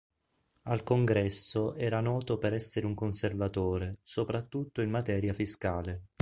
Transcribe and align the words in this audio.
Al 0.63 0.81
Congresso 0.81 1.75
era 1.75 1.99
noto 2.01 2.39
per 2.39 2.55
essere 2.55 2.87
un 2.87 2.95
conservatore, 2.95 3.99
soprattutto 4.01 4.81
in 4.81 4.89
materia 4.89 5.31
fiscale. 5.31 6.05